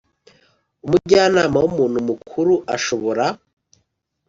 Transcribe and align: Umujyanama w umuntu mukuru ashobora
Umujyanama 0.85 1.57
w 1.63 1.67
umuntu 1.71 1.97
mukuru 2.09 2.53
ashobora 2.75 3.25